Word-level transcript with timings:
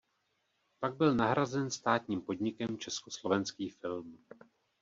Pak 0.79 0.95
byl 0.95 1.15
nahrazen 1.15 1.71
státním 1.71 2.21
podnikem 2.21 2.77
Československý 2.77 3.69
film. 3.69 4.17